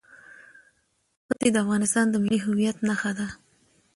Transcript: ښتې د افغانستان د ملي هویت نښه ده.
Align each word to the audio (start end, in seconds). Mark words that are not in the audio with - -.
ښتې 1.25 1.47
د 1.51 1.55
افغانستان 1.63 2.05
د 2.09 2.15
ملي 2.23 2.39
هویت 2.45 2.77
نښه 2.87 3.11
ده. 3.17 3.27